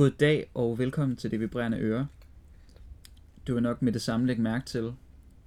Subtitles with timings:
[0.00, 2.06] God dag og velkommen til Det Vibrerende Øre.
[3.46, 4.94] Du vil nok med det samme lægge mærke til,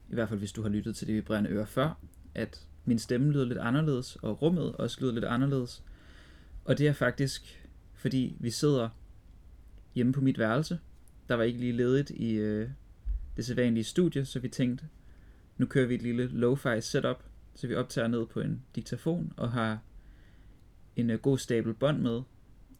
[0.10, 2.00] i hvert fald hvis du har lyttet til Det Vibrerende Øre før,
[2.36, 5.84] at min stemme lyder lidt anderledes, og rummet også lyder lidt anderledes.
[6.66, 8.90] Og det er faktisk, fordi vi sidder
[9.96, 10.80] hjemme på mit værelse.
[11.30, 12.70] Der var ikke lige ledigt i øh,
[13.38, 14.86] det sædvanlige studie, så vi tænkte,
[15.58, 17.24] nu kører vi et lille lo-fi setup,
[17.56, 19.80] så vi optager ned på en diktafon og har
[20.96, 22.22] en øh, god stabel bånd med,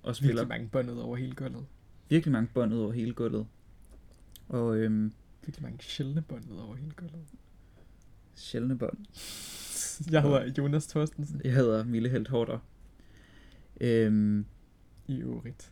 [0.04, 1.66] og spiller Virkelig mange bånd ud over hele gulvet.
[2.10, 3.48] virkelig mange bånd ud over hele gulvet.
[4.50, 5.14] Og øhm,
[5.46, 7.26] Virkelig mange sjældne bånd ud over hele gulvet.
[8.36, 8.98] sjældne bånd.
[10.12, 12.60] Jeg hedder Jonas Thorstensen Jeg hedder Mille Helt Hårder.
[13.82, 14.46] Øhm,
[15.08, 15.72] i øvrigt.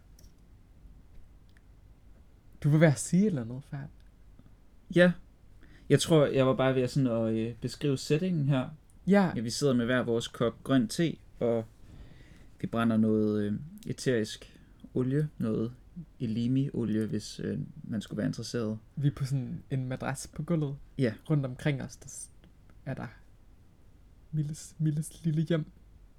[2.63, 3.89] Du vil være at sige et eller andet færd.
[4.95, 5.11] ja,
[5.89, 8.69] jeg tror, jeg var bare ved at, sådan at øh, beskrive settingen her.
[9.07, 11.65] Ja, Ja, vi sidder med hver vores kop grøn te, og
[12.61, 13.53] vi brænder noget øh,
[13.87, 14.59] eterisk
[14.93, 15.73] olie, noget
[16.19, 18.79] elimi-olie, hvis øh, man skulle være interesseret.
[18.95, 20.77] vi er på sådan en madras på gulvet.
[20.97, 21.13] Ja.
[21.29, 22.09] Rundt omkring os, der
[22.85, 23.07] er der
[24.31, 25.65] Milles, Milles lille hjem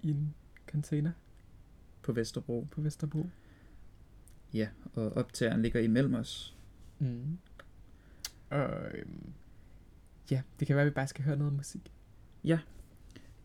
[0.03, 0.35] i en
[0.67, 1.13] container
[2.03, 2.67] på Vesterbro.
[2.71, 3.27] på Vesterbro.
[4.55, 6.57] Ja, og optageren ligger imellem os.
[6.99, 7.39] Mm.
[8.51, 9.33] Og, øhm,
[10.31, 11.93] ja, det kan være, at vi bare skal høre noget musik.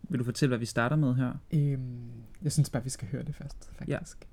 [0.09, 1.33] Vil du fortælle, hvad vi starter med her?
[1.53, 4.17] Øhm, jeg synes bare, vi skal høre det først, faktisk.
[4.22, 4.27] Her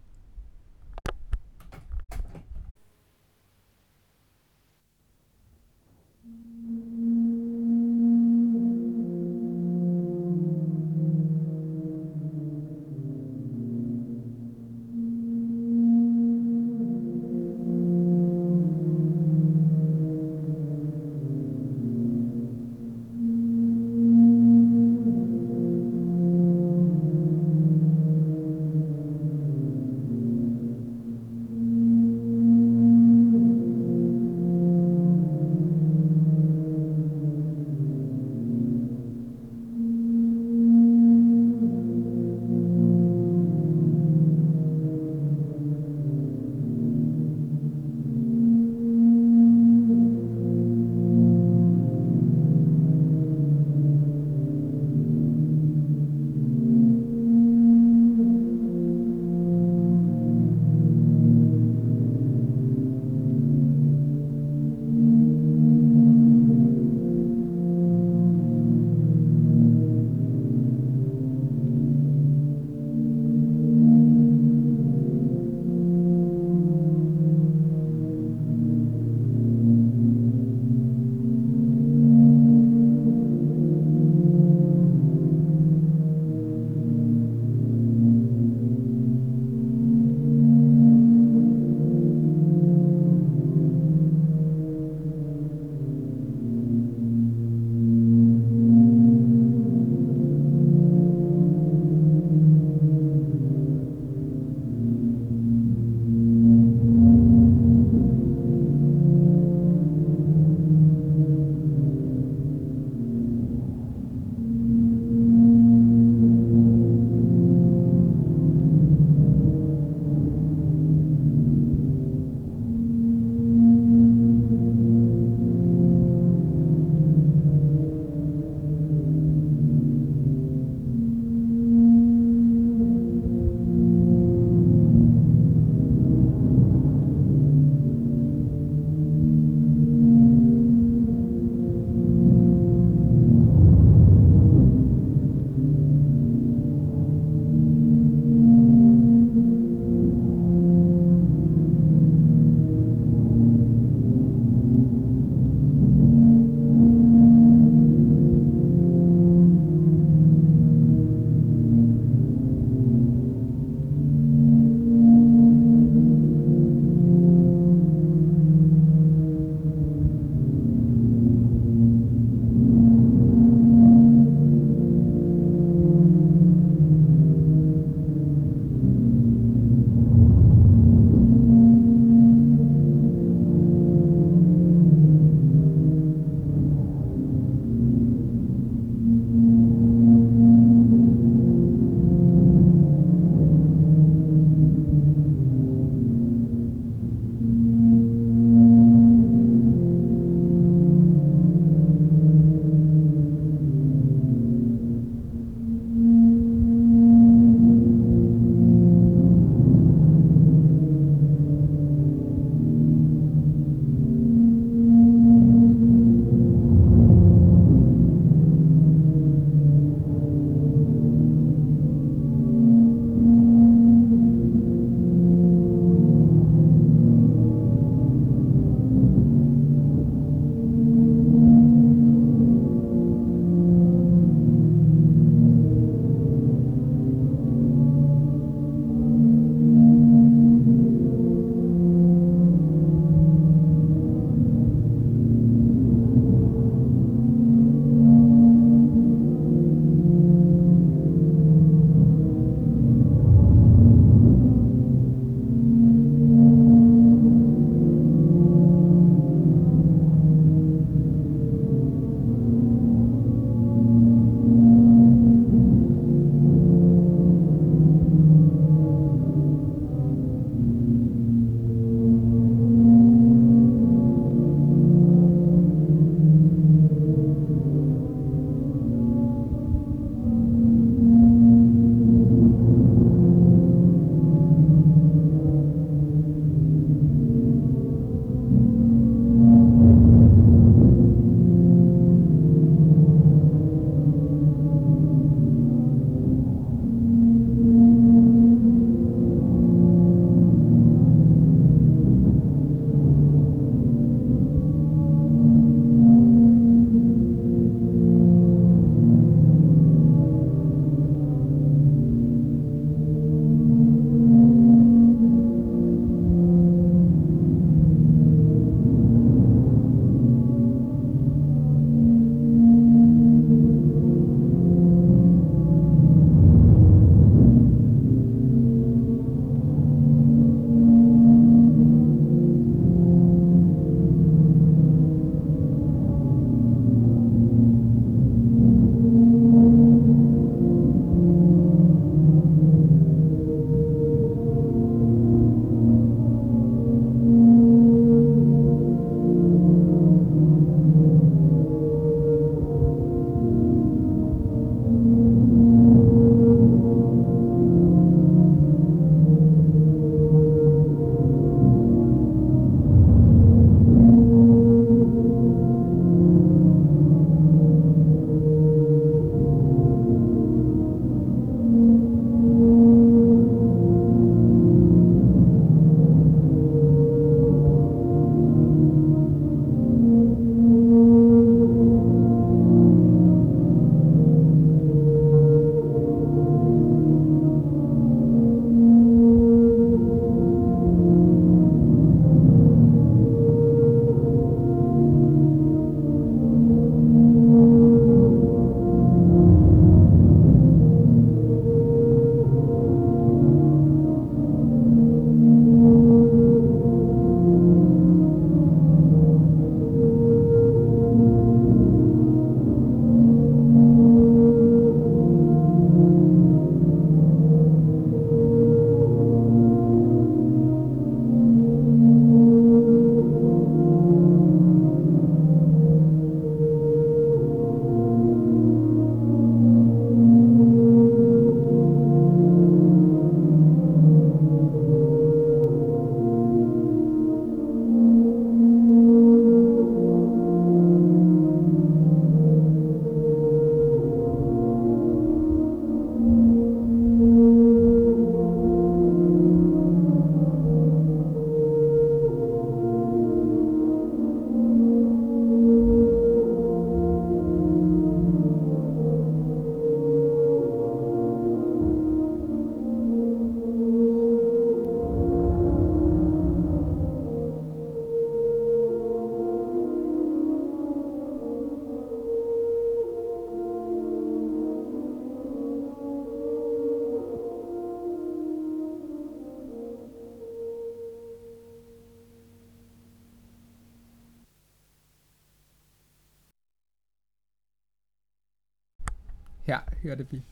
[490.04, 490.42] hørte vi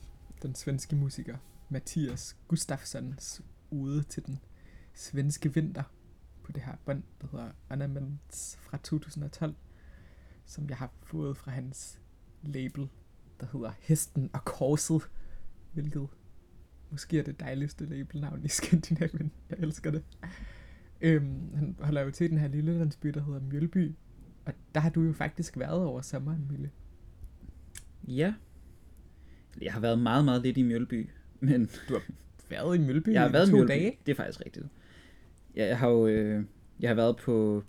[0.41, 1.37] den svenske musiker
[1.69, 3.41] Mathias Gustafssons
[3.71, 4.39] ude til den
[4.93, 5.83] svenske vinter
[6.43, 9.55] på det her bånd, der hedder Ornaments fra 2012,
[10.45, 12.01] som jeg har fået fra hans
[12.41, 12.89] label,
[13.39, 15.09] der hedder Hesten og Korset,
[15.73, 16.07] hvilket
[16.89, 19.31] måske er det dejligste labelnavn i Skandinavien.
[19.49, 20.03] Jeg elsker det.
[21.01, 23.95] Øhm, han holder jo til den her lille landsby, der hedder Mjølby,
[24.45, 26.71] og der har du jo faktisk været over sommeren, Mille.
[28.07, 28.33] Ja.
[29.61, 31.69] Jeg har været meget, meget lidt i Mjølby, men
[32.49, 33.71] Været i Mjølby jeg har i været i to Mjølby.
[33.71, 33.97] dage.
[34.05, 34.65] Det er faktisk rigtigt.
[35.55, 36.43] Ja, jeg har jo øh,
[36.79, 37.63] jeg har været på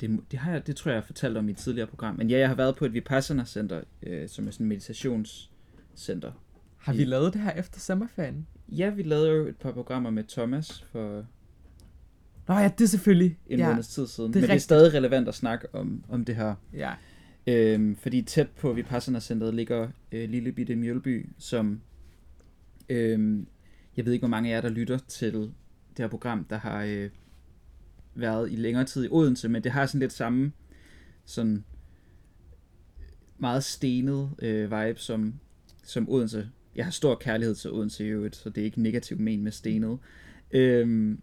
[0.00, 2.14] det, det, har jeg, det tror jeg, jeg har fortalt om i et tidligere program.
[2.16, 6.32] Men ja, jeg har været på et Vipassana Center, øh, som er sådan et meditationscenter.
[6.76, 8.46] Har vi lavet det her efter sommerferien?
[8.68, 11.26] Ja, vi lavede jo et par programmer med Thomas for
[12.48, 13.38] Nå ja, det er selvfølgelig.
[13.46, 13.68] en ja.
[13.68, 14.28] måneds tid siden.
[14.28, 14.62] det Men det er rigtigt.
[14.62, 16.54] stadig relevant at snakke om, om det her.
[16.72, 16.92] Ja.
[17.46, 21.80] Øhm, fordi tæt på Vipassana-centret ligger øh, lille bitte Mjølby, som
[22.88, 23.46] øhm,
[23.96, 26.84] jeg ved ikke, hvor mange af jer, der lytter til det her program, der har
[26.84, 27.10] øh,
[28.14, 30.52] været i længere tid i Odense, men det har sådan lidt samme
[31.24, 31.64] sådan
[33.38, 35.34] meget stenet øh, vibe som,
[35.84, 36.48] som Odense.
[36.76, 39.52] Jeg har stor kærlighed til Odense i øvrigt, så det er ikke negativt men med
[39.52, 39.98] stenet.
[40.50, 41.20] Øhm,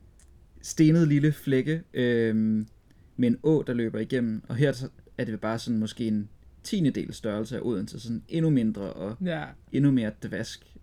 [0.62, 2.68] stenet lille flække øhm,
[3.16, 6.30] med en å, der løber igennem, og her så er det bare sådan måske en
[6.64, 9.46] tiende del størrelse af Odense, sådan endnu mindre og ja.
[9.72, 10.74] endnu mere dvask.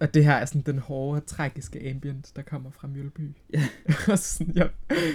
[0.00, 3.30] Og det her er sådan den hårde, tragiske ambient, der kommer fra Mjølby.
[3.54, 3.62] Ja.
[4.12, 4.70] og sådan, jeg,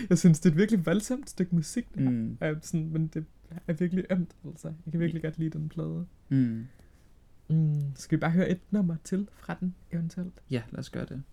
[0.09, 1.97] jeg synes, det er et virkelig voldsomt stykke musik.
[1.97, 3.25] Mm, Er sådan, men det
[3.67, 4.67] er virkelig ømt, altså.
[4.67, 6.05] Jeg kan virkelig godt lide den plade.
[6.29, 6.65] mm.
[7.49, 7.81] Mm.
[7.95, 10.33] Skal vi bare høre et nummer til fra den, eventuelt?
[10.51, 11.23] Ja, lad os gøre det.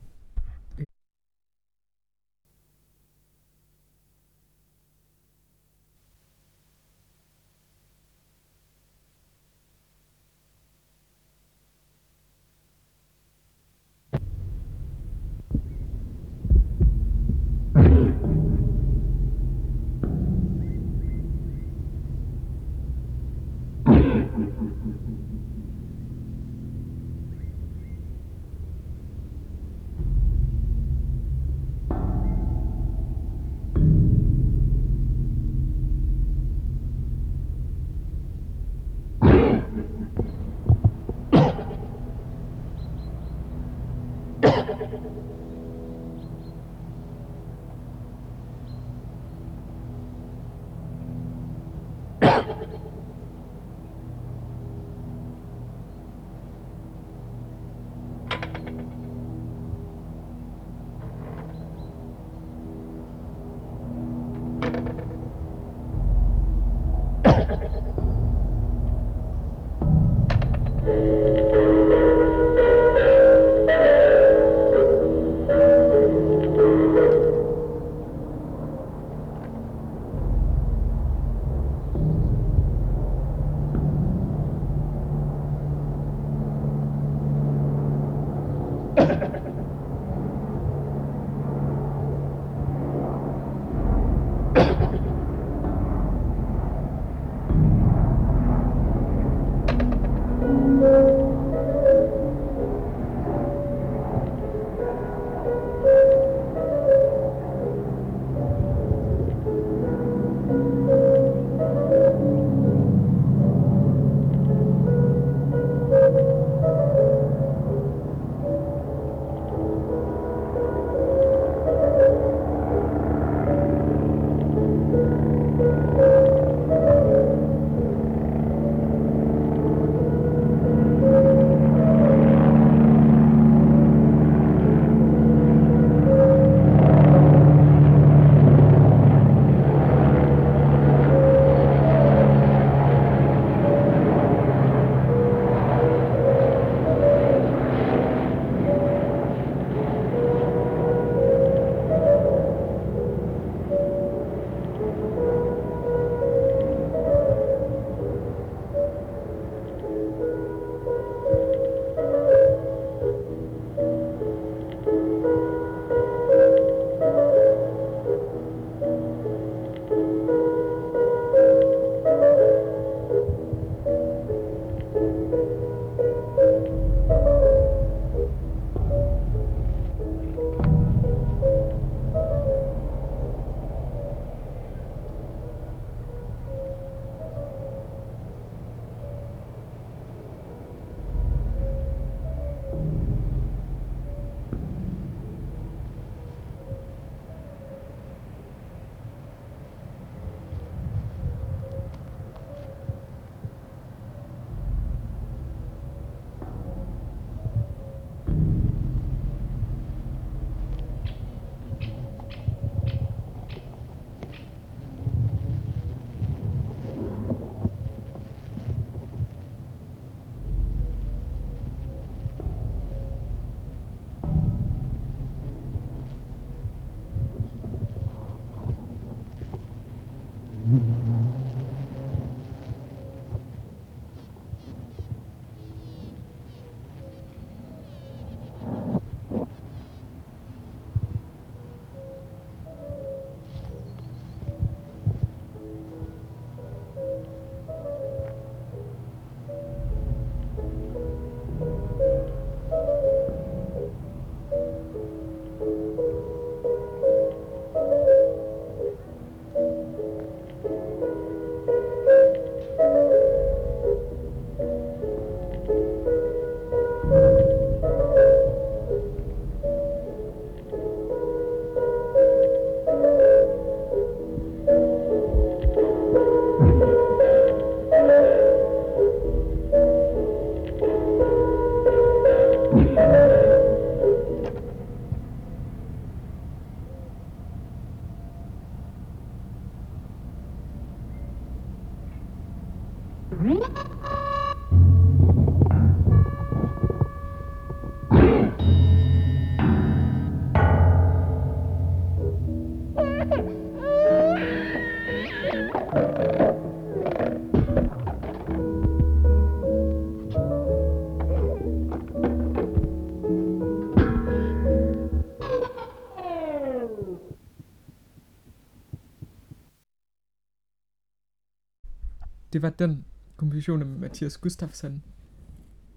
[322.59, 323.05] Det var den
[323.37, 325.03] komposition af Mathias Gustafsson.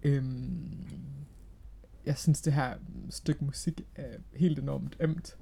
[0.04, 0.86] Øhm,
[2.06, 2.78] jeg synes, det her
[3.10, 5.38] stykke musik er helt enormt ømt.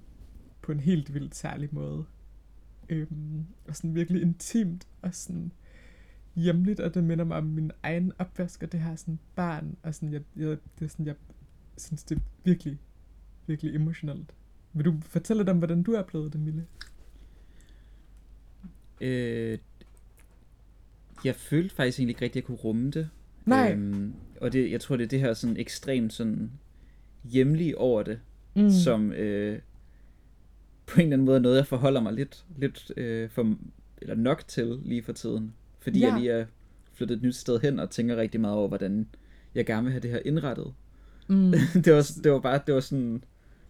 [0.62, 2.06] På en helt vildt særlig måde.
[2.90, 5.52] Øhm, og sådan virkelig intimt og sådan
[6.36, 9.96] hjemligt, og det minder mig om min egen opvask, og det her sådan barn, og
[9.96, 11.16] sådan, jeg, jeg, det er sådan, jeg
[11.78, 12.80] synes, det er virkelig,
[13.48, 14.36] virkelig emotionelt.
[14.74, 16.68] Vil du fortælle lidt om, hvordan du oplevede det, Mille?
[19.02, 19.60] Øh,
[21.26, 23.10] jeg følte faktisk egentlig ikke rigtig, at jeg kunne rumme det.
[23.46, 23.72] Nej.
[23.72, 26.52] Øhm, og det, jeg tror, det er det her sådan ekstremt sådan
[27.24, 28.20] hjemlige over det,
[28.56, 28.70] mm.
[28.70, 29.60] som øh,
[30.86, 33.56] på en eller anden måde er noget, jeg forholder mig lidt, lidt øh, for,
[34.02, 35.54] eller nok til lige for tiden.
[35.80, 36.08] Fordi ja.
[36.08, 36.46] jeg lige er
[36.94, 39.08] flyttet et nyt sted hen og tænker rigtig meget over, hvordan
[39.56, 40.74] jeg gerne vil have det her indrettet.
[41.28, 41.54] Mm.
[41.86, 43.24] det, var, det var bare, det var sådan,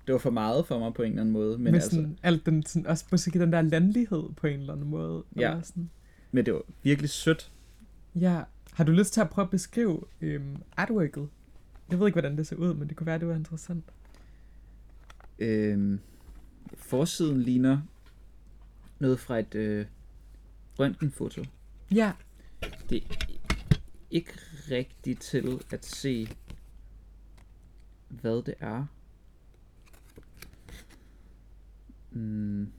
[0.08, 1.58] det var for meget for mig på en eller anden måde.
[1.58, 4.74] Men Med altså, sådan, alt den, sådan, også måske den der landlighed på en eller
[4.74, 5.24] anden måde.
[5.36, 5.52] Ja.
[5.52, 5.90] Eller sådan.
[6.32, 7.52] Men det var virkelig sødt.
[8.15, 8.44] Ja.
[8.74, 11.30] Har du lyst til at prøve at beskrive øhm, artworket?
[11.89, 13.84] Jeg ved ikke, hvordan det ser ud, men det kunne være, det var interessant.
[15.39, 16.00] Øhm,
[16.76, 17.82] forsiden ligner
[19.00, 19.86] noget fra et øh,
[20.80, 21.44] røntgenfoto.
[21.92, 22.13] Ja.
[22.89, 23.15] Det er
[24.12, 24.34] ikke
[24.72, 26.28] rigtigt til at se,
[28.10, 28.86] hvad det er.
[32.12, 32.72] Mm,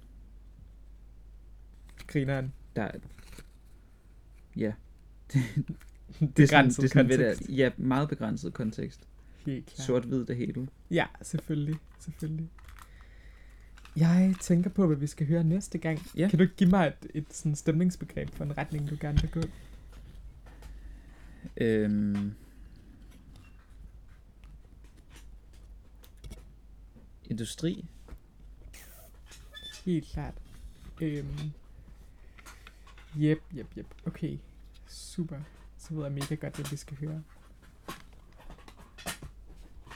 [2.07, 2.53] Grineren.
[2.77, 2.99] der er...
[4.57, 4.73] Ja.
[5.33, 5.43] det,
[6.21, 7.49] det, det er sådan, ved kontekst.
[7.49, 9.09] det, ja, meget begrænset kontekst.
[9.47, 9.87] Helt klart.
[9.87, 10.69] Sort-hvid det hele.
[10.91, 11.77] Ja, selvfølgelig.
[11.99, 12.51] Selvfølgelig.
[13.97, 15.99] Jeg tænker på, hvad vi skal høre næste gang.
[16.17, 16.29] Ja.
[16.29, 19.31] Kan du ikke give mig et, et sådan stemningsbegreb for en retning, du gerne vil
[19.31, 19.41] gå?
[21.57, 22.35] Øhm,
[27.25, 27.85] industri.
[29.85, 30.35] Helt klart.
[31.01, 31.53] Øhm.
[33.17, 33.87] Jep, jep, jep.
[34.07, 34.39] Okay.
[34.87, 35.37] Super.
[35.77, 37.23] Så ved jeg mega godt, hvad vi skal høre.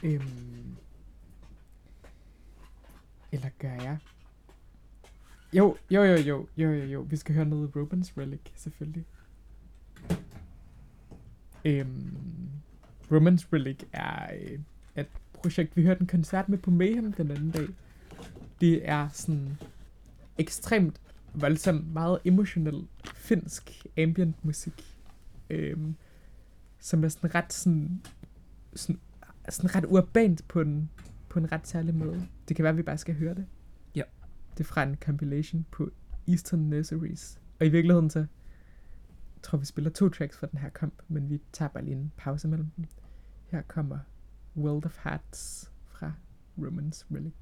[0.02, 0.76] Øhm.
[3.32, 3.98] Eller gør jeg?
[5.52, 7.00] Jo, jo, jo, jo, jo, jo, jo.
[7.00, 9.04] Vi skal høre noget Robins Relic, selvfølgelig.
[11.64, 12.50] Øhm,
[13.12, 14.58] Romans Relic er øh,
[14.96, 17.68] et projekt, vi hørte en koncert med på Mayhem den anden dag.
[18.60, 19.58] Det er sådan
[20.38, 21.00] ekstremt
[21.34, 24.96] voldsomt, meget emotionel finsk ambient musik,
[25.50, 25.96] øhm,
[26.78, 28.02] som er sådan ret sådan,
[28.74, 29.00] sådan,
[29.48, 30.90] sådan ret urbant på en,
[31.28, 32.28] på en ret særlig måde.
[32.48, 33.46] Det kan være, at vi bare skal høre det.
[33.94, 34.02] Ja.
[34.52, 35.90] Det er fra en compilation på
[36.28, 37.40] Eastern Nurseries.
[37.60, 38.26] Og i virkeligheden så
[39.42, 42.12] tror, vi spiller to tracks fra den her kamp, men vi tager bare lige en
[42.16, 42.84] pause mellem dem.
[43.46, 43.98] Her kommer
[44.56, 46.12] World of Hearts fra
[46.58, 47.34] Romans Relic.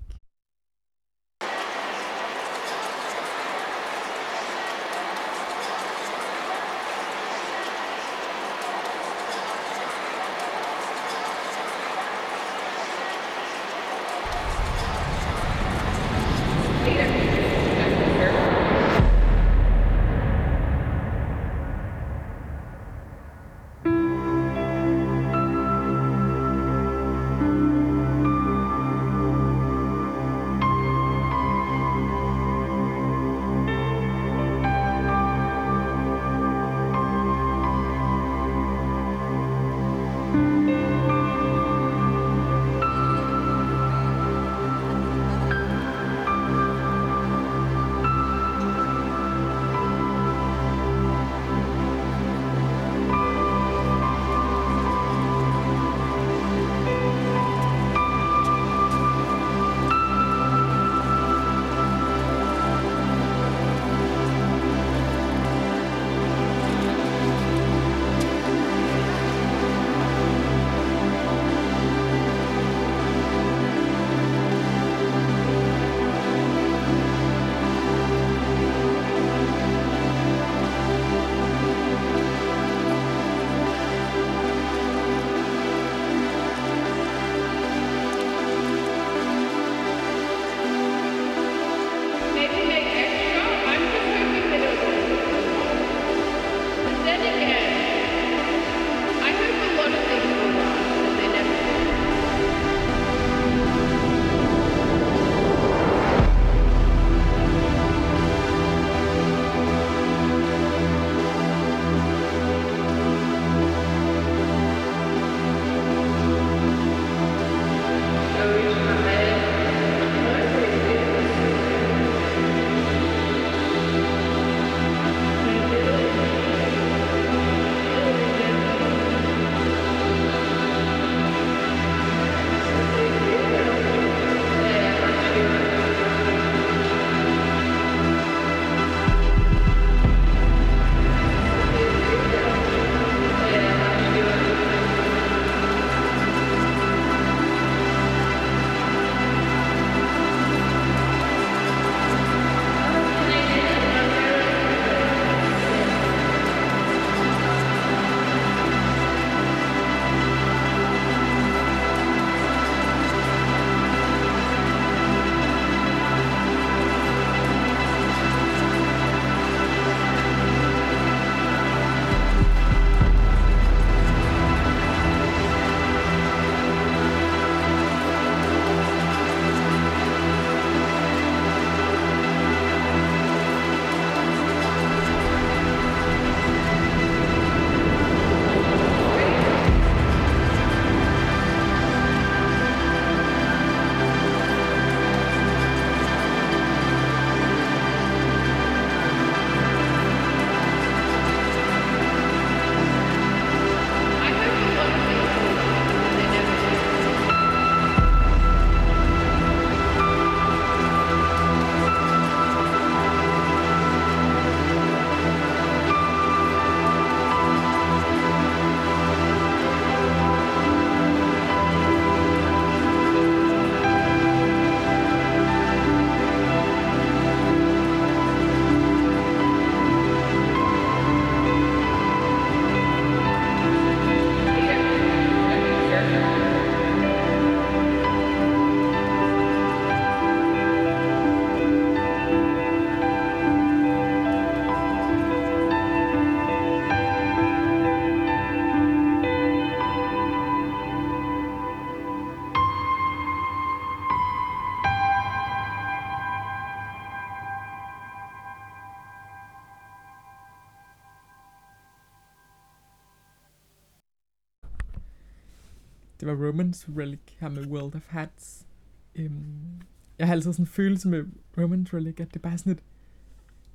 [266.23, 268.67] Det var Romance Relic her med World of Hats.
[269.15, 269.81] Øhm,
[270.19, 271.25] jeg har altid sådan en følelse med
[271.59, 272.83] Romance Relic, at det er bare sådan et,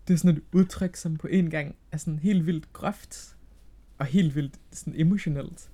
[0.07, 3.37] det er sådan et udtryk, som på en gang er sådan helt vildt groft,
[3.97, 5.71] og helt vildt sådan emotionelt.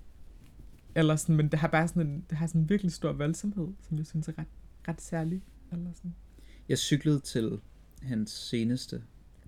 [0.95, 3.67] Eller sådan, men det har bare sådan en, det har sådan en virkelig stor voldsomhed,
[3.81, 4.47] som jeg synes er ret,
[4.87, 5.41] ret særlig.
[5.71, 6.15] Eller sådan.
[6.69, 7.59] Jeg cyklede til
[8.01, 9.03] hans seneste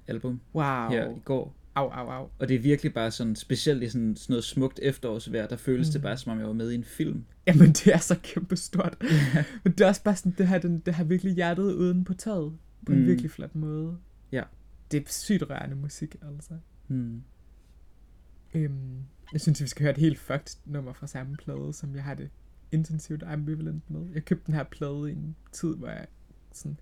[0.07, 0.89] album Wow.
[0.89, 2.29] her i går, Au, au, au.
[2.39, 5.87] og det er virkelig bare sådan, specielt i sådan, sådan noget smukt efterårsvejr, der føles
[5.87, 5.91] mm.
[5.93, 7.25] det bare som om jeg var med i en film.
[7.47, 8.97] Jamen, det er så kæmpe stort.
[9.63, 12.13] Men det er også bare sådan, det har, den, det har virkelig hjertet uden på
[12.13, 12.57] taget.
[12.85, 13.05] På en Mm.
[13.05, 13.97] virkelig flot måde.
[14.31, 14.43] Ja.
[14.91, 16.53] Det er sygt rørende musik, altså.
[16.87, 17.21] Mm.
[18.55, 18.97] Øhm,
[19.33, 22.13] jeg synes, vi skal høre et helt fucked nummer fra samme plade, som jeg har
[22.13, 22.29] det
[22.71, 24.05] intensivt ambivalent med.
[24.13, 26.07] Jeg købte den her plade i en tid, hvor jeg
[26.53, 26.79] sådan,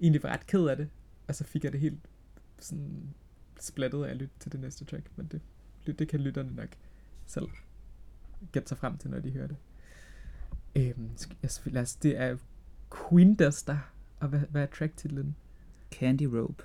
[0.00, 0.88] egentlig var ret ked af det,
[1.28, 2.00] og så fik jeg det helt
[2.58, 3.14] sådan
[3.64, 5.40] splattet af at lytte til det næste track, men det,
[5.98, 6.68] det, kan lytterne nok
[7.26, 7.48] selv
[8.52, 9.56] gætte sig frem til, når de hører det.
[10.76, 11.10] Øhm,
[11.64, 12.36] lad os, det er
[13.08, 13.78] Queen Duster,
[14.20, 15.36] og hvad, hvad er tracktitlen?
[15.90, 16.64] Candy Rope.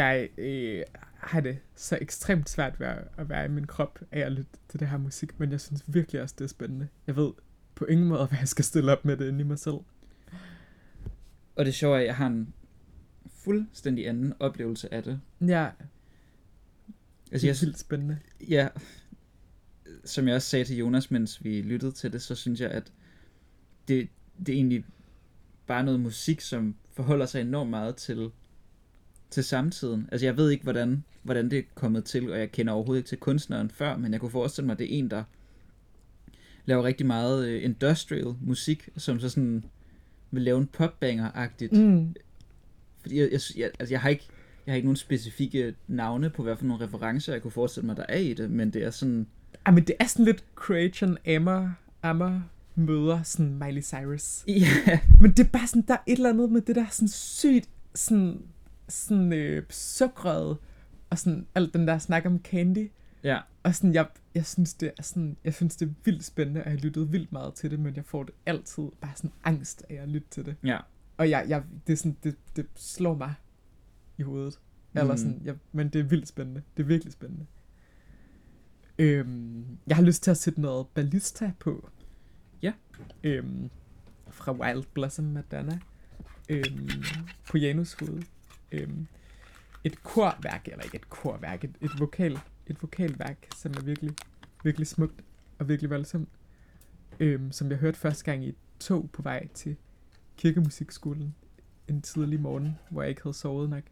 [0.00, 0.82] Jeg øh,
[1.14, 4.50] har det så ekstremt svært ved at, at være i min krop af at lytte
[4.68, 6.88] til det her musik, men jeg synes virkelig også, det er spændende.
[7.06, 7.32] Jeg ved
[7.74, 9.76] på ingen måde, hvad jeg skal stille op med det inde i mig selv.
[11.56, 12.54] Og det sjove er, at jeg har en
[13.44, 15.20] fuldstændig anden oplevelse af det.
[15.40, 15.70] Ja,
[17.32, 18.18] Altså, det er vildt spændende.
[18.48, 18.68] ja,
[20.04, 22.92] som jeg også sagde til Jonas, mens vi lyttede til det, så synes jeg, at
[23.88, 24.08] det,
[24.38, 24.84] det er egentlig
[25.66, 28.30] bare noget musik, som forholder sig enormt meget til,
[29.30, 30.08] til samtiden.
[30.12, 33.08] Altså jeg ved ikke, hvordan, hvordan det er kommet til, og jeg kender overhovedet ikke
[33.08, 35.22] til kunstneren før, men jeg kunne forestille mig, at det er en, der
[36.64, 39.64] laver rigtig meget øh, industrial musik, som så sådan
[40.30, 41.72] vil lave en popbanger-agtigt.
[41.72, 42.14] Mm.
[43.00, 44.28] Fordi jeg, jeg, jeg, altså jeg har ikke
[44.66, 47.96] jeg har ikke nogen specifikke navne på, hvad for nogle referencer, jeg kunne forestille mig,
[47.96, 49.26] der er i det, men det er sådan...
[49.66, 51.70] Ej, men det er sådan lidt Creation Emma,
[52.04, 52.42] Emma
[52.74, 54.44] møder sådan Miley Cyrus.
[54.48, 57.08] Ja, Men det er bare sådan, der er et eller andet med det der sådan
[57.08, 58.42] sygt, sådan,
[58.90, 60.56] sådan øh, sukret,
[61.10, 62.90] og sådan alt den der snak om candy.
[63.24, 66.60] ja, Og sådan, jeg, jeg synes, det er sådan, jeg synes, det er vildt spændende,
[66.60, 69.32] og jeg har lyttet vildt meget til det, men jeg får det altid bare sådan
[69.44, 70.56] angst af at lytte til det.
[70.64, 70.78] ja.
[71.16, 73.34] Og jeg, jeg, det, er sådan, det, det slår mig
[74.18, 74.58] i hovedet.
[74.94, 75.16] Eller Mhm.
[75.16, 76.62] sådan, jeg, men det er vildt spændende.
[76.76, 77.46] Det er virkelig spændende.
[78.98, 81.88] Øhm, jeg har lyst til at sætte noget ballista på.
[82.62, 82.72] Ja.
[83.24, 83.70] Øhm,
[84.30, 85.78] fra Wild Blossom Madonna.
[86.48, 86.90] Øhm,
[87.50, 88.22] på Janus hoved
[88.72, 88.88] øh,
[89.84, 94.12] et korværk, eller ikke et korværk, et, et, vokal, et vokalværk, som er virkelig,
[94.64, 95.24] virkelig smukt
[95.58, 96.28] og virkelig voldsomt.
[97.20, 99.76] øh, som jeg hørte første gang i et tog på vej til
[100.36, 101.34] kirkemusikskolen
[101.88, 103.82] en tidlig morgen, hvor jeg ikke havde sovet nok.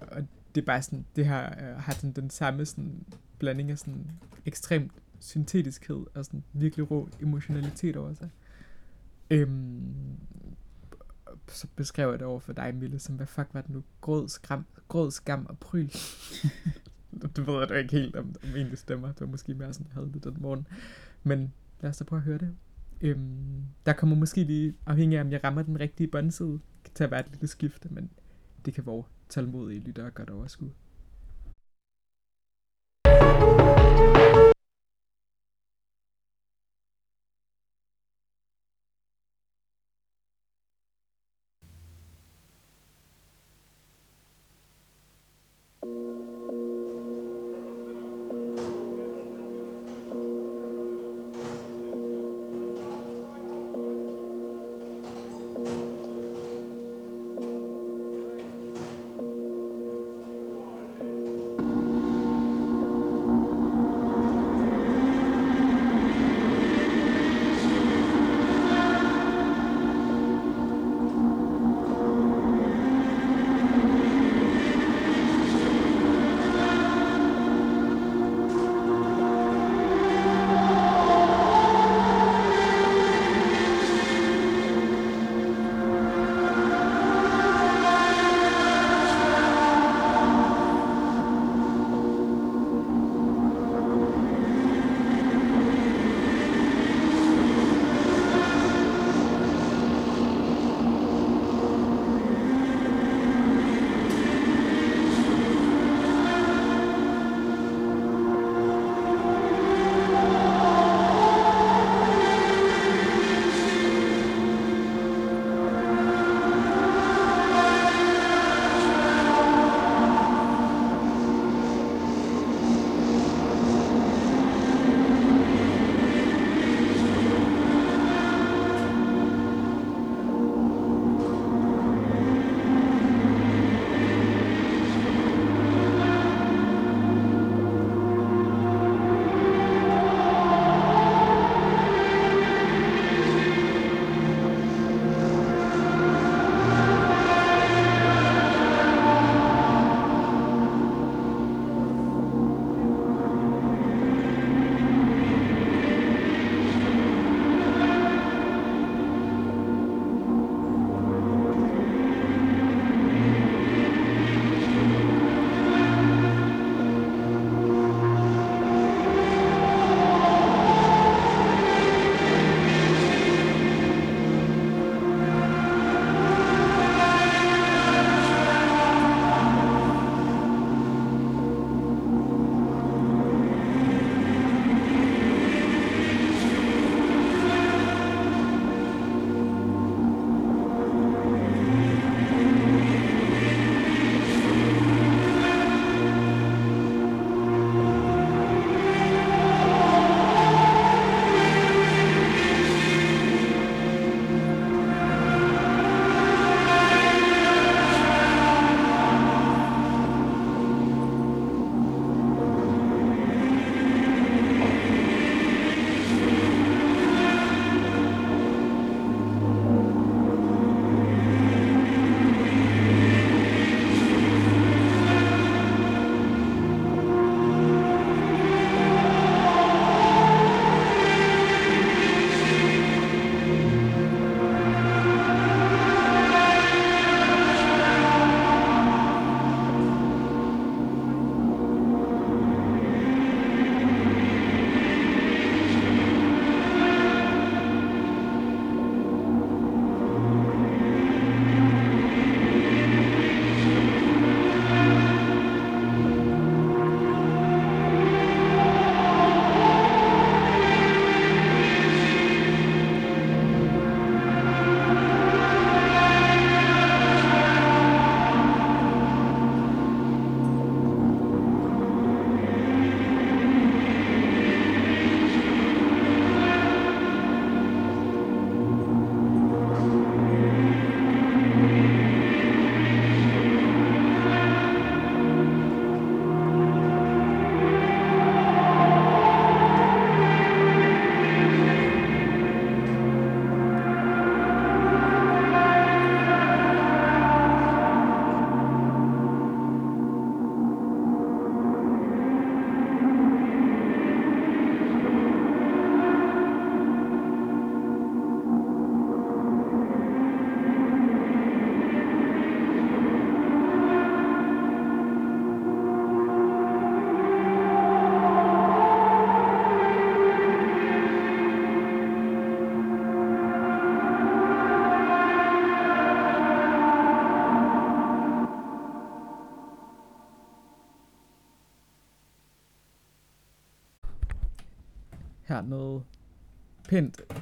[0.00, 3.06] Og det er bare sådan, det her øh, har sådan den samme sådan
[3.38, 4.10] blanding af sådan
[4.46, 8.30] ekstremt syntetiskhed og sådan virkelig rå emotionalitet over sig.
[9.30, 9.94] Øhm,
[11.48, 13.82] så beskrev jeg det over for dig, Mille, som hvad fuck var det nu?
[14.00, 15.88] Gråd, skram, gråd skam og pryl.
[17.36, 19.08] det ved jeg da ikke helt, om, om egentlig stemmer.
[19.08, 20.66] Det var måske mere sådan, jeg havde det den morgen.
[21.22, 22.54] Men lad os da prøve at høre det.
[23.00, 26.60] Øhm, der kommer måske lige, afhængig af om jeg rammer den rigtige båndside,
[26.94, 28.10] til at være et lille skifte, men
[28.64, 30.72] det kan vores tålmodige lyttere godt overskue.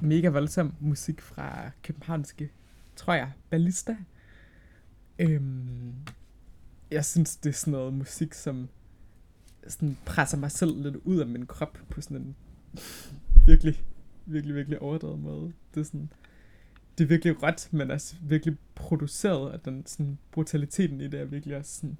[0.02, 2.50] Mega voldsom musik fra københavnske,
[2.96, 3.96] tror jeg, Ballista.
[5.18, 5.94] Øhm,
[6.90, 8.68] jeg synes, det er sådan noget musik, som
[9.68, 12.36] sådan presser mig selv lidt ud af min krop på sådan en
[13.46, 13.84] virkelig,
[14.26, 15.52] virkelig, virkelig overdrevet måde.
[15.74, 16.12] Det er sådan,
[16.98, 21.24] det er virkelig råt, men også virkelig produceret, og den sådan, brutaliteten i det er
[21.24, 21.96] virkelig også sådan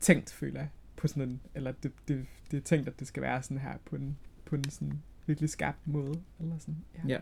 [0.00, 3.22] tænkt, føler jeg, på sådan en, eller det, det, det er tænkt, at det skal
[3.22, 7.00] være sådan her på en, på en sådan virkelig skarp måde, eller sådan, ja.
[7.08, 7.20] Ja.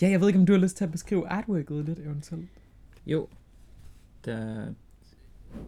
[0.00, 2.48] Ja, jeg ved ikke, om du har lyst til at beskrive artworket lidt eventuelt.
[3.06, 3.28] Jo.
[4.24, 4.72] Der...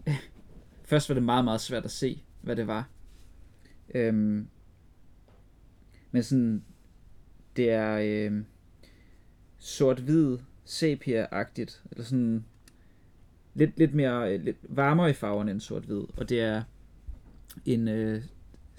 [0.89, 2.89] Først var det meget, meget svært at se, hvad det var.
[3.95, 4.47] Øhm...
[6.11, 6.63] Men sådan...
[7.55, 7.99] Det er...
[8.01, 8.45] Øhm...
[9.57, 11.83] Sort-hvid, sepia-agtigt.
[11.91, 12.45] Eller sådan...
[13.53, 14.37] Lidt, lidt mere...
[14.37, 16.03] Lidt varmere i farverne end sort-hvid.
[16.17, 16.63] Og det er...
[17.65, 18.23] En øh,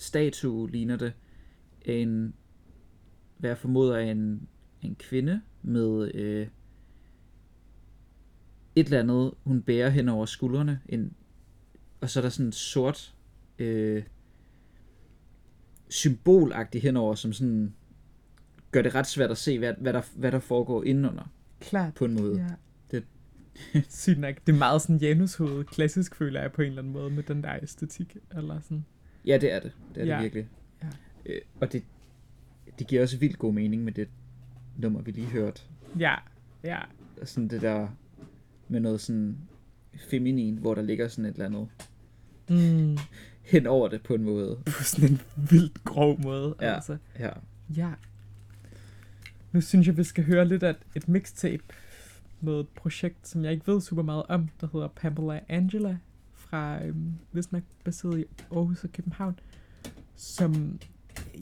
[0.00, 1.12] statue, ligner det.
[1.82, 2.34] En...
[3.38, 4.48] Hvad jeg formoder er en,
[4.82, 6.14] en kvinde med...
[6.14, 6.46] Øh,
[8.76, 11.12] et eller andet, hun bærer hen over skuldrene, en,
[12.00, 13.14] og så er der sådan en sort
[13.58, 14.02] øh,
[15.88, 17.74] symbolagtigt henover, som sådan
[18.72, 21.94] gør det ret svært at se, hvad, hvad, der, hvad der foregår indenunder, Klart.
[21.94, 22.40] på en måde.
[22.42, 22.48] Ja.
[22.90, 23.04] Det-
[24.02, 24.34] Sygt nok.
[24.46, 27.42] Det er meget sådan Janushoved klassisk, føler jeg på en eller anden måde, med den
[27.42, 28.16] der æstetik.
[28.36, 28.84] Eller sådan.
[29.26, 29.72] Ja, det er det.
[29.94, 30.14] Det er Ja.
[30.14, 30.48] det virkelig.
[30.82, 30.88] Ja.
[31.26, 31.82] Øh, og det,
[32.78, 34.08] det giver også vildt god mening med det
[34.76, 35.62] nummer, vi lige hørte.
[35.98, 36.14] Ja,
[36.64, 36.78] ja.
[37.24, 37.88] Sådan det der
[38.68, 39.38] med noget sådan
[40.10, 41.68] feminin, hvor der ligger sådan et eller andet
[42.50, 42.98] Mm.
[43.52, 44.58] hen over det på en måde.
[44.66, 46.54] På sådan en vildt grov måde.
[46.60, 46.74] Ja.
[46.74, 46.96] Altså.
[47.18, 47.30] Ja.
[47.76, 47.90] Ja.
[49.52, 51.62] Nu synes jeg, vi skal høre lidt af et, mixtape
[52.40, 55.98] med et projekt, som jeg ikke ved super meget om, der hedder Pamela Angela,
[56.50, 59.38] fra øhm, hvis nok baseret i Aarhus og København,
[60.16, 60.78] som,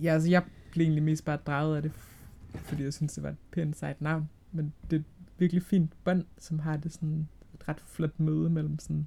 [0.02, 1.92] ja, altså jeg blev egentlig mest bare draget af det,
[2.54, 5.04] fordi jeg synes, det var et pænt sejt navn, men det er et
[5.38, 9.06] virkelig fint bånd, som har det sådan et ret flot møde mellem sådan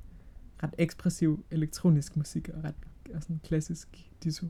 [0.64, 2.76] ret ekspressiv elektronisk musik og ret
[3.14, 4.48] og sådan klassisk disso.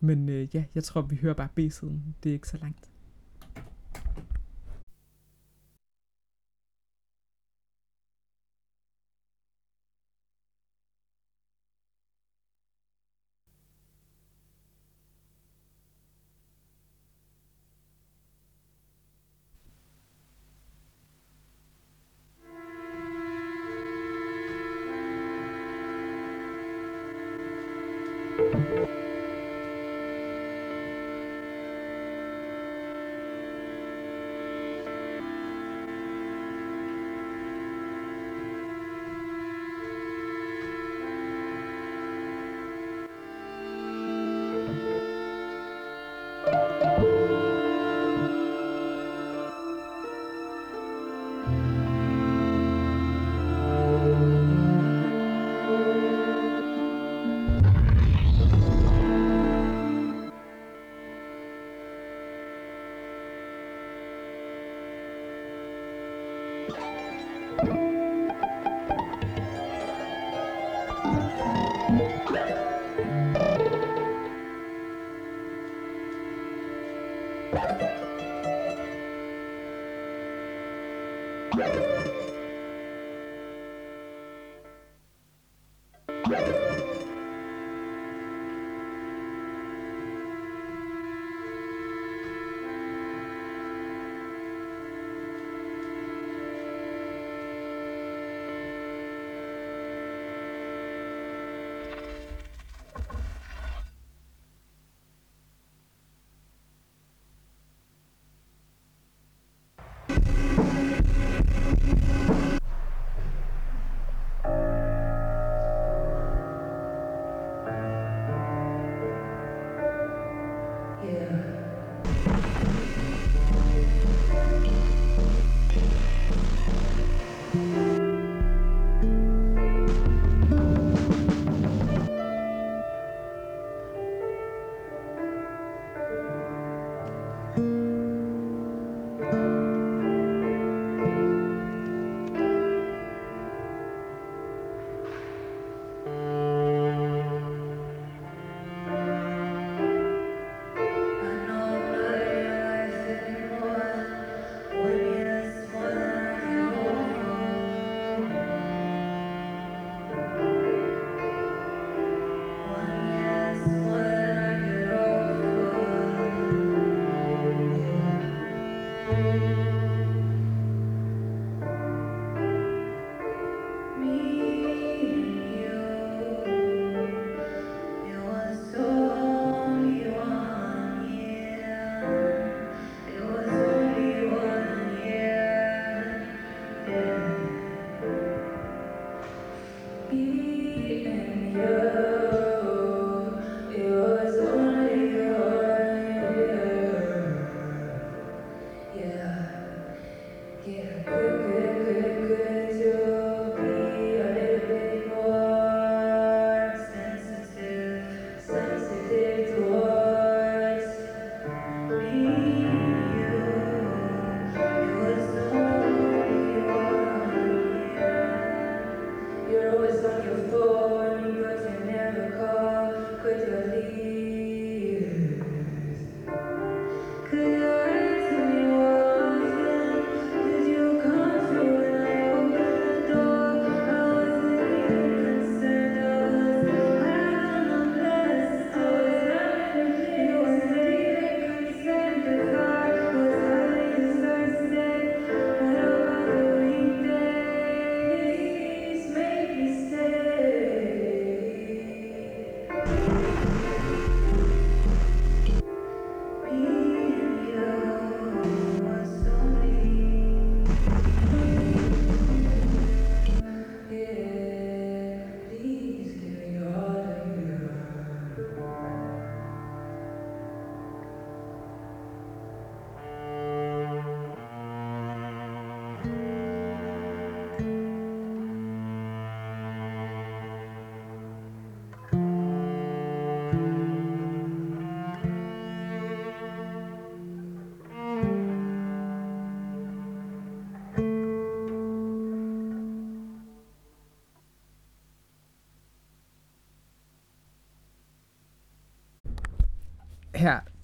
[0.00, 2.14] Men øh, ja, jeg tror, vi hører bare B-siden.
[2.22, 2.90] Det er ikke så langt.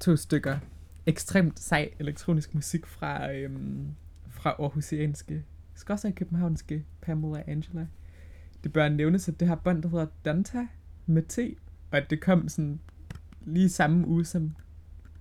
[0.03, 0.59] To stykker
[1.07, 3.87] ekstremt sej elektronisk musik fra, øhm,
[4.29, 5.45] fra aarhusianske,
[5.75, 7.87] skråstrej københavnske Pamela Angela.
[8.65, 10.67] Det bør nævnes, at det her bånd, der hedder Danta
[11.07, 11.39] med T,
[11.91, 12.81] og at det kom sådan
[13.41, 14.57] lige samme uge som,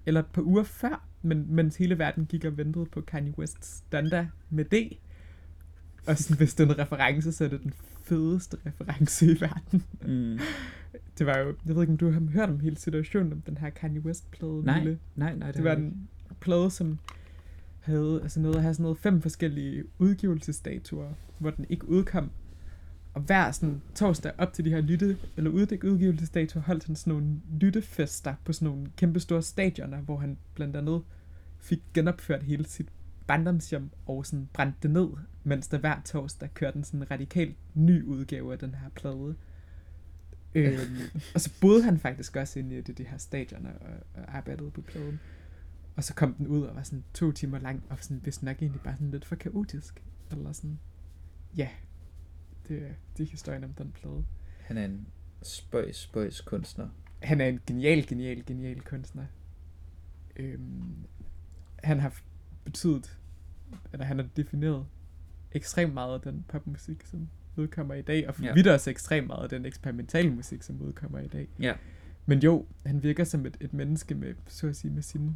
[0.06, 3.84] eller et par uger før, men mens hele verden gik og ventede på Kanye West's
[3.92, 4.98] Danta med D.
[6.08, 7.74] Og sådan, hvis det er en reference, så er det den
[8.04, 9.84] fedeste reference i verden.
[10.02, 10.40] Mm.
[11.18, 13.58] Det var jo, jeg ved ikke, om du har hørt om hele situationen om den
[13.58, 14.64] her Kanye West-plade.
[14.64, 15.00] Nej, Lille.
[15.16, 15.52] nej, nej.
[15.52, 16.08] Det var har jeg en
[16.40, 17.00] plade, som
[17.80, 22.32] havde altså noget at have sådan noget fem forskellige udgivelsesdatoer, hvor den ikke udkom.
[23.14, 27.14] Og hver sådan torsdag op til de her lytte, eller uddæk udgivelsesdatoer, holdt han sådan
[27.14, 31.02] nogle lyttefester på sådan nogle kæmpe store stadioner, hvor han blandt andet
[31.60, 32.88] fik genopført hele sit
[33.28, 35.08] barndomshjem og sådan brændte det ned,
[35.44, 39.36] mens der hver torsdag kørte en sådan radikalt ny udgave af den her plade.
[40.56, 40.98] Øhm,
[41.36, 44.72] og så boede han faktisk også inde i det, de her stadioner og, og arbejdede
[44.72, 45.20] på pladen.
[45.96, 48.58] Og så kom den ud og var sådan to timer lang, og sådan, hvis nok
[48.62, 50.04] egentlig bare sådan lidt for kaotisk.
[50.32, 50.80] Eller sådan,
[51.58, 51.70] ja,
[52.68, 54.26] det, det er historien om den plade.
[54.60, 55.08] Han er en
[55.42, 56.90] spøjs, spøjs kunstner.
[57.24, 59.26] Han er en genial, genial, genial kunstner.
[60.36, 60.96] Øhm,
[61.84, 62.22] han har
[62.64, 63.20] betydet,
[63.94, 64.86] eller han har defineret
[65.52, 68.74] ekstremt meget af den popmusik, som udkommer i dag, og for Ja.
[68.74, 71.48] også ekstremt meget af den eksperimentale musik, som udkommer i dag.
[71.60, 71.74] Ja.
[72.26, 75.36] Men jo, han virker som et, et menneske med, så at sige, med sine,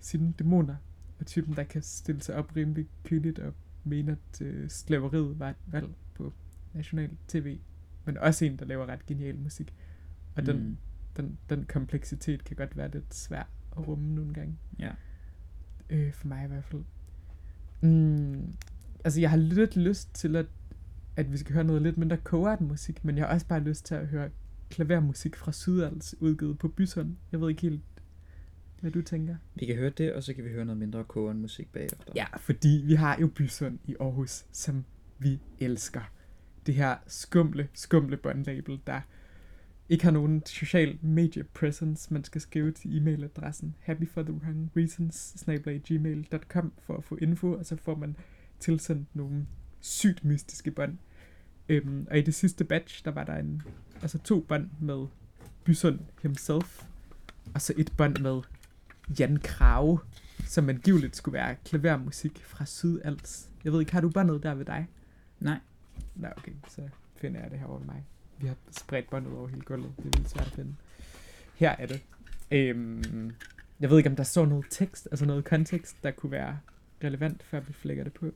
[0.00, 0.76] sine dæmoner,
[1.20, 3.54] og typen, der kan stille sig op rimelig kyligt og
[3.84, 6.32] mene, at øh, slaveriet var et valg på
[6.74, 7.58] national tv,
[8.04, 9.74] men også en, der laver ret genial musik.
[10.36, 10.76] Og den, Mm.
[11.16, 13.42] den, den kompleksitet kan godt være lidt svær
[13.76, 14.58] at rumme nogle gange.
[14.78, 14.90] Ja.
[15.90, 16.82] Øh, for mig i hvert fald.
[17.80, 18.52] Mm,
[19.04, 20.46] altså, jeg har lidt lyst til, at,
[21.16, 23.84] at vi skal høre noget lidt mindre coart musik, men jeg har også bare lyst
[23.84, 24.30] til at høre
[24.70, 27.16] klavermusik fra Sydals udgivet på Bysund.
[27.32, 27.80] Jeg ved ikke helt,
[28.80, 29.36] hvad du tænker.
[29.54, 32.12] Vi kan høre det, og så kan vi høre noget mindre koren musik bagefter.
[32.16, 34.84] Ja, fordi vi har jo Bysund i Aarhus, som
[35.18, 36.12] vi elsker.
[36.66, 39.00] Det her skumle, skumle båndlabel, der
[39.88, 42.12] ikke har nogen social media presence.
[42.14, 45.44] Man skal skrive til e-mailadressen happyforthewrongreasons
[46.82, 48.16] for at få info, og så får man
[48.60, 49.46] tilsendt nogle
[49.82, 50.98] sygt mystiske bånd.
[51.68, 53.62] Øhm, og i det sidste batch, der var der en,
[54.02, 55.06] altså to bånd med
[55.64, 56.84] Bysund himself,
[57.54, 58.42] og så et bånd med
[59.18, 59.98] Jan Krave,
[60.46, 63.48] som angiveligt skulle være klavermusik fra Sydals.
[63.64, 64.88] Jeg ved ikke, har du båndet der ved dig?
[65.40, 65.58] Nej.
[66.14, 68.04] Nå, okay, så finder jeg det her over mig.
[68.38, 69.92] Vi har spredt båndet over hele gulvet.
[69.96, 70.74] Det er vildt svært at finde.
[71.54, 72.02] Her er det.
[72.50, 73.32] Øhm,
[73.80, 76.58] jeg ved ikke, om der står noget tekst, altså noget kontekst, der kunne være
[77.04, 78.26] relevant, før vi flækker det på.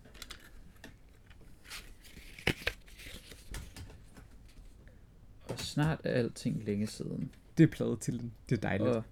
[5.49, 7.31] Og snart er alting længe siden.
[7.59, 8.33] Det er pladetitlen.
[8.49, 8.91] Det er dejligt.
[8.91, 9.05] Og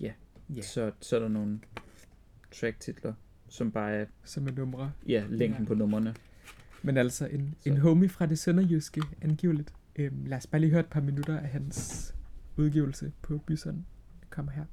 [0.00, 0.12] ja,
[0.56, 0.62] Ja.
[0.62, 1.60] så, så er der nogle
[2.52, 3.14] tracktitler,
[3.48, 4.92] som bare er Som er numre.
[5.08, 5.68] ja, længden Ja.
[5.68, 6.14] på numrene.
[6.82, 7.68] Men altså en, Så.
[7.70, 9.74] en homie fra det sønderjyske, angiveligt.
[9.96, 12.14] Øhm, lad os bare lige høre et par minutter af hans
[12.56, 13.40] udgivelse på.
[13.48, 13.80] Det
[14.30, 14.64] kommer her.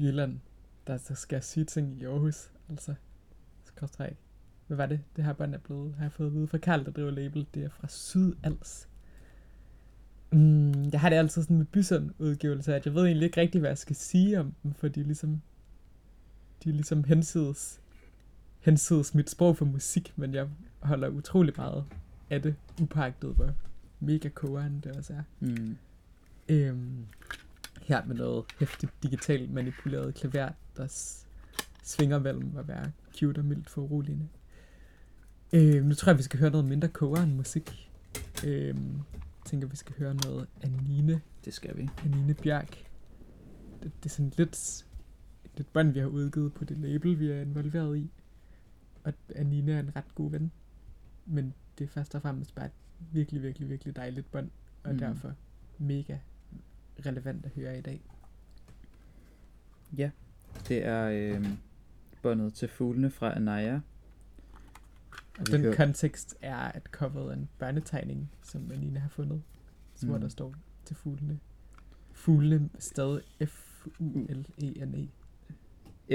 [0.00, 0.38] Jylland,
[0.86, 2.94] der så skal sige ting i Aarhus, altså.
[3.64, 4.16] Skråstræk.
[4.66, 6.84] Hvad var det, det her bånd er blevet, har jeg fået at vide fra Karl,
[6.84, 8.88] der driver label, det er fra Sydals.
[10.32, 13.60] Mm, jeg har det altid sådan med Bysund udgivelser, at jeg ved egentlig ikke rigtig,
[13.60, 15.40] hvad jeg skal sige om dem, for de er ligesom,
[16.64, 17.80] de er ligesom hensides,
[18.60, 20.48] hensides mit sprog for musik, men jeg
[20.80, 21.84] holder utrolig meget
[22.30, 23.50] af det, upagtet, hvor
[24.00, 25.22] mega kogeren det også er.
[25.40, 25.76] Mm.
[26.48, 27.06] Øhm,
[27.90, 30.86] her med noget hæftigt digitalt manipuleret klaver, der
[31.82, 34.28] svinger mellem at være cute og mildt for uroligende.
[35.52, 37.90] Øhm, nu tror jeg, vi skal høre noget mindre kogeren musik.
[38.44, 38.74] Jeg
[39.44, 41.88] tænker, vi skal høre noget af Nine, Det skal vi.
[42.04, 42.68] Anine Bjerg.
[43.82, 44.86] Det, det er sådan lidt
[45.56, 48.10] et bånd, vi har udgivet på det label, vi er involveret i.
[49.04, 50.52] Og Anine er en ret god ven.
[51.26, 52.72] Men det er først og fremmest bare et
[53.12, 54.50] virkelig, virkelig, virkelig dejligt bånd.
[54.84, 54.98] Og mm.
[54.98, 55.32] derfor
[55.78, 56.18] mega
[57.06, 58.00] relevant at høre i dag.
[59.96, 60.10] Ja,
[60.68, 61.46] det er øh,
[62.22, 63.80] båndet til fuglene fra Anaya.
[65.38, 69.42] Og den hører- kontekst er, at coveret er en børnetegning, som Anine har fundet.
[69.94, 70.20] Så hvor Mm.
[70.20, 71.38] der står til fuglene.
[72.12, 75.08] Fuglene stadig F-U-L-E-N-E.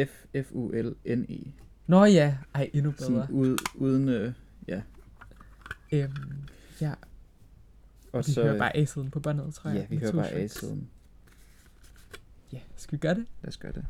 [0.06, 1.52] F, F, U, L, N, E.
[1.88, 3.06] Nå ja, ej, endnu bedre.
[3.06, 4.34] Sådan ud, uden, øh,
[4.68, 4.82] ja.
[5.94, 6.14] Øhm,
[6.82, 6.94] ja,
[8.16, 9.80] Og vi så, hører bare A-siden på båndet, tror jeg.
[9.80, 10.32] ja, vi hører bare.
[10.32, 10.90] A-siden.
[12.54, 13.26] Ja, skal vi gøre det?
[13.42, 13.86] Lad os gøre det.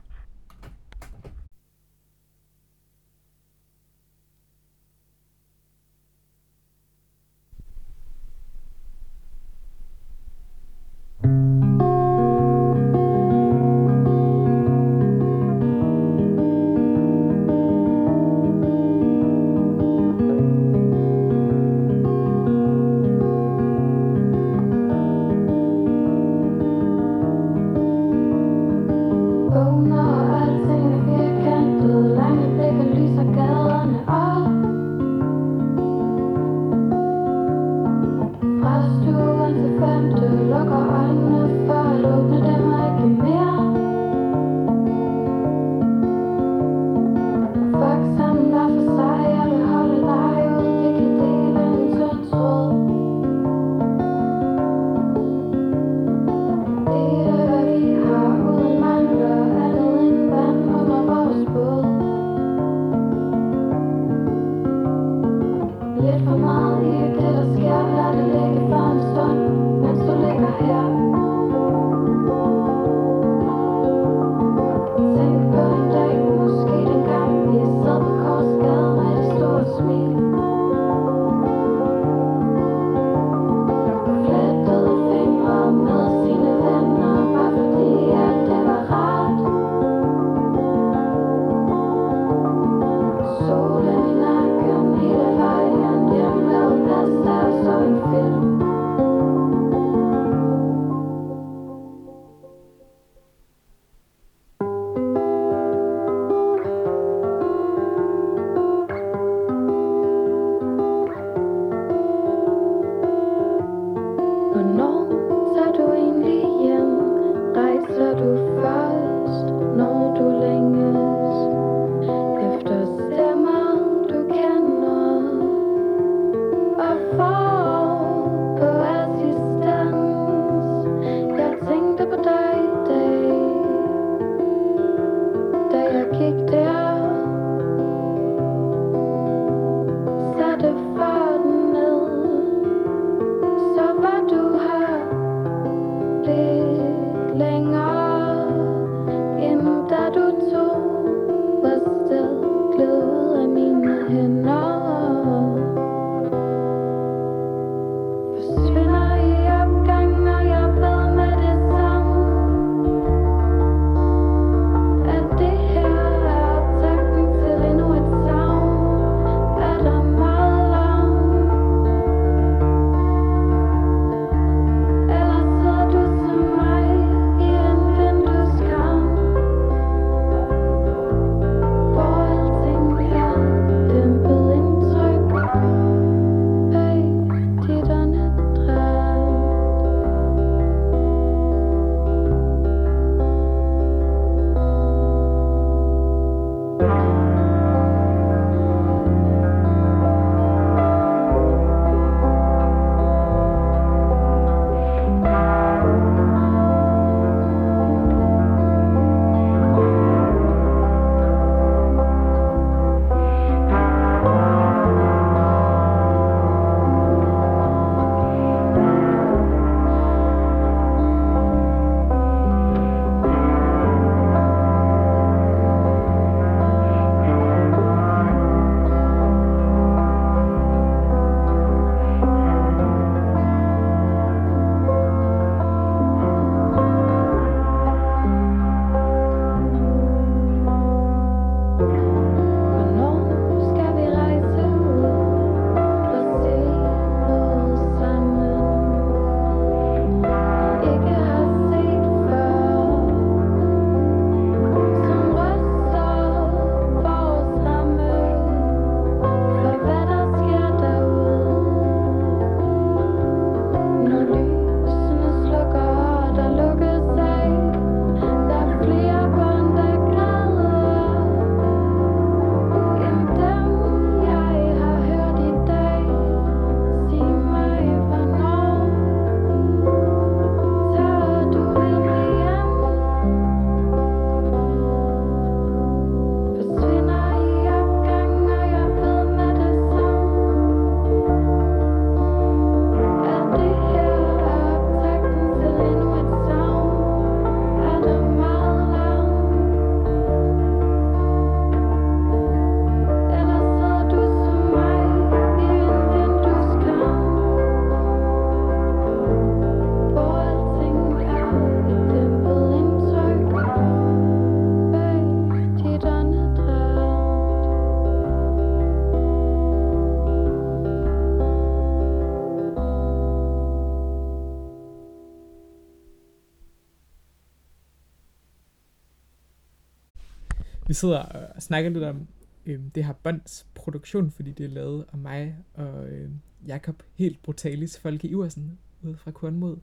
[330.88, 332.27] Vi sidder og snakker lidt om
[332.65, 336.29] øh, det her bånds produktion, fordi det er lavet af mig og øh,
[336.67, 339.77] Jakob helt brutalis Folke Iversen ude fra Kornmod.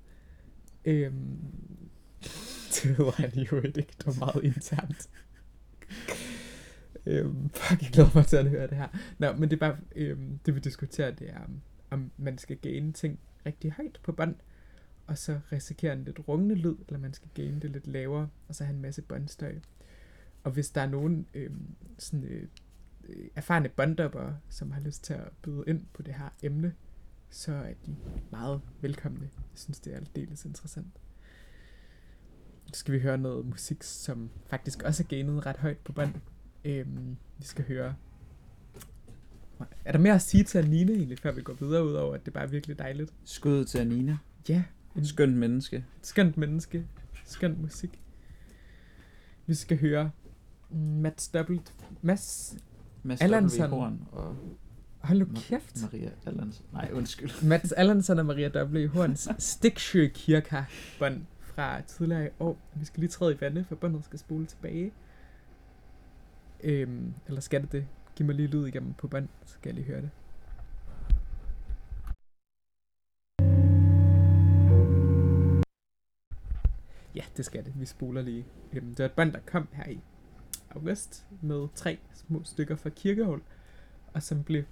[0.84, 1.12] Øh,
[2.74, 5.08] det hedder han jo ikke, det var meget internt.
[7.06, 8.88] øhm, fuck, jeg glæder mig til at høre det her.
[9.18, 11.40] Nå, men det er bare, øhm, det vi diskuterer, det er,
[11.90, 14.34] om, man skal gane ting rigtig højt på bånd,
[15.06, 18.54] og så risikere en lidt rungende lyd, eller man skal gane det lidt lavere, og
[18.54, 19.54] så have en masse båndstøj.
[20.44, 22.48] Og hvis der er nogen øhm, sådan, øh,
[23.08, 26.74] øh, erfarne bånddopper, som har lyst til at byde ind på det her emne,
[27.30, 27.96] så er de
[28.30, 29.30] meget velkomne.
[29.34, 31.00] Jeg synes, det er aldeles interessant.
[32.72, 36.14] Så skal vi høre noget musik, som faktisk også er gainet ret højt på bånd.
[36.64, 37.94] Øhm, vi skal høre...
[39.84, 42.32] Er der mere at sige til Anine egentlig, før vi går videre, udover at det
[42.32, 43.14] bare er virkelig dejligt?
[43.24, 44.18] Skud til Anina.
[44.48, 44.64] Ja,
[44.96, 45.84] en Skønt menneske.
[46.02, 46.86] skønt menneske.
[47.24, 48.00] Skønt musik.
[49.46, 50.10] Vi skal høre
[50.74, 51.74] Mats Dobbelt.
[52.02, 52.56] Mads,
[53.02, 53.70] Mads Allansson.
[53.70, 53.74] W.
[53.74, 54.36] Horn og
[55.00, 55.82] hold nu kæft.
[55.82, 56.64] Maria Allansen.
[56.72, 57.30] Nej, undskyld.
[57.48, 58.88] Mats Allansson og Maria W.
[58.88, 60.64] Horns Stiksjø Kirka
[60.98, 62.58] bånd fra tidligere i år.
[62.74, 64.92] Vi skal lige træde i vandet, for båndet skal spole tilbage.
[66.64, 67.86] Øhm, eller skal det det?
[68.16, 70.10] Giv mig lige lyd igennem på bånd, så skal jeg lige høre det.
[77.14, 77.72] Ja, det skal det.
[77.80, 78.46] Vi spoler lige.
[78.72, 80.00] Øhm, det var et bånd, der kom her i
[80.74, 83.42] august med tre små stykker fra Kirkehold,
[84.12, 84.62] og som blev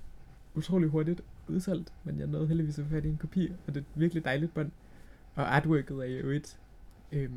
[0.54, 3.76] utrolig hurtigt udsolgt, men jeg nåede heldigvis at få fat i en kopi, og det
[3.76, 4.70] er et virkelig dejligt bånd.
[5.34, 6.56] Og artworket er jo et,
[7.12, 7.32] øhm,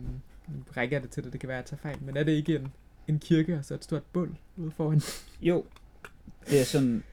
[0.48, 2.32] nu rækker det til det, det kan være, at jeg tager fejl, men er det
[2.32, 2.68] ikke en,
[3.08, 5.02] en kirke og så et stort bål ude foran?
[5.42, 5.66] Jo,
[6.50, 7.04] det er sådan...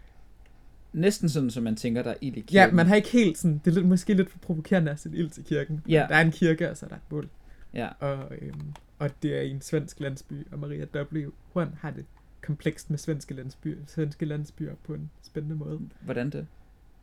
[0.92, 2.54] Næsten sådan, som man tænker, der er ild i kirken.
[2.54, 5.18] Ja, man har ikke helt sådan, det er lidt, måske lidt for provokerende at sætte
[5.18, 5.82] ild til kirken.
[5.88, 6.06] Ja.
[6.08, 7.28] Der er en kirke, og så er der et bål.
[7.74, 11.30] Ja, Og, øhm, og det er i en svensk landsby, og Maria W.
[11.52, 12.04] Horn har det
[12.42, 15.80] komplekst med svenske landsbyer, svenske landsbyer på en spændende måde.
[16.00, 16.46] hvordan det?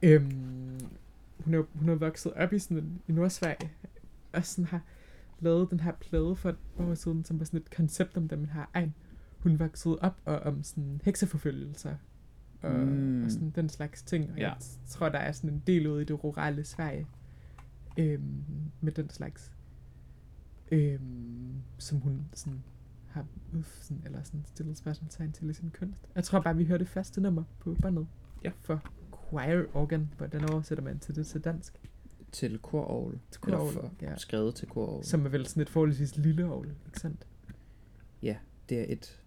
[0.03, 0.79] Øhm,
[1.39, 3.71] hun, er, hun er vokset op i sådan i Nordsverige,
[4.33, 4.81] og sådan har
[5.39, 8.45] lavet den her plade for et år siden, som var sådan et koncept om, man
[8.45, 8.93] har egen.
[9.37, 11.95] Hun voksede op og om sådan hekseforfølgelser,
[12.61, 13.23] og, mm.
[13.25, 14.31] og sådan den slags ting.
[14.31, 14.47] Og Ja.
[14.49, 17.07] jeg tror, der er sådan en del ude i det rurale Sverige,
[17.97, 18.43] øhm,
[18.81, 19.51] med den slags,
[20.71, 22.63] øhm, som hun sådan
[23.07, 25.99] har ud, sådan, eller sådan stillet spørgsmålstegn til i sin kunst.
[26.15, 28.07] Jeg tror bare, vi hørte det første nummer på båndet.
[28.43, 28.51] Ja.
[28.61, 28.83] For
[29.29, 31.81] choir organ, hvordan oversætter man til det til dansk?
[32.31, 33.19] Til kororgel.
[33.31, 34.15] Til for, ja.
[34.15, 35.05] skrevet til kororgel.
[35.05, 37.27] Som er vel sådan et forholdsvis lille orgel, ikke sandt?
[38.69, 39.21] Det er et...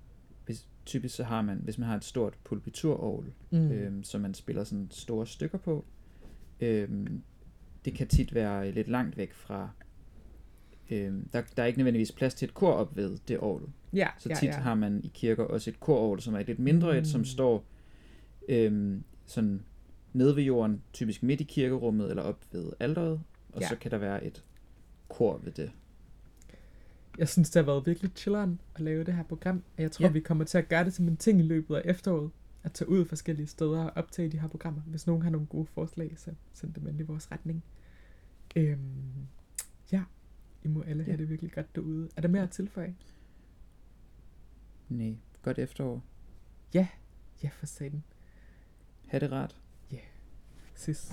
[0.46, 3.58] Hvis, typisk så har man, hvis man har et stort pulpiturorgel, Mm.
[3.58, 3.70] mm.
[3.70, 5.84] øhm, som man spiller sådan store stykker på,
[6.60, 7.22] øhm,
[7.84, 9.70] det kan tit være lidt langt væk fra...
[10.90, 13.66] Øhm, der, der er ikke nødvendigvis plads til et kor op ved det orgel.
[13.92, 14.52] ja, Så ja, tit ja.
[14.60, 17.24] har man i kirker også et kororgel, som er et lidt mindre et, som Mm.
[17.24, 17.64] står
[18.48, 19.62] øhm, sådan
[20.12, 23.20] nede ved jorden, typisk midt i kirkerummet eller op ved alderet,
[23.52, 23.68] og Ja.
[23.68, 24.44] så kan der være et
[25.08, 25.70] kor ved det.
[27.18, 29.62] Jeg synes, det har været virkelig chilleren at lave det her program.
[29.76, 30.10] Og jeg tror, Ja.
[30.12, 32.30] vi kommer til at gøre det som en ting i løbet af efteråret.
[32.62, 34.80] At tage ud forskellige steder og optage de her programmer.
[34.86, 37.62] Hvis nogen har nogle gode forslag, så send dem endelig i vores retning.
[38.56, 39.39] Øhm, ja,
[40.64, 41.16] I må alle have Ja.
[41.20, 42.08] det virkelig godt derude.
[42.16, 42.96] Er der mere at tilføje?
[44.88, 46.02] Nej, godt efterår.
[46.74, 46.88] Ja,
[47.52, 48.02] for satan.
[49.06, 49.60] Ha' det rart.
[50.74, 51.12] Sis.